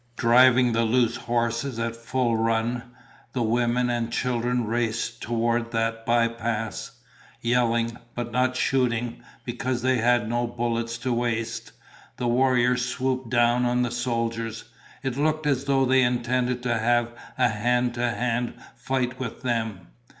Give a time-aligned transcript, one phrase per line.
[0.17, 2.81] Driving the loose horses at full run,
[3.33, 6.93] the women and children raced toward that bypass.
[7.39, 11.71] Yelling, but not shooting, because they had no bullets to waste,
[12.17, 14.63] the warriors swooped down on the soldiers.
[15.03, 19.89] It looked as though they intended to have a hand to hand fight with them.